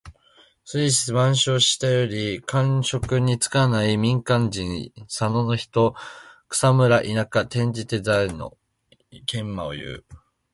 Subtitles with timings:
[0.73, 2.41] 『孟子』「万章・下」より。
[2.41, 4.91] 官職に就かない民間人。
[5.07, 5.93] 在野の人。
[6.49, 7.41] 「草莽」は草むら・田舎。
[7.45, 8.57] 転じて在野・
[9.11, 10.03] 民間をいう。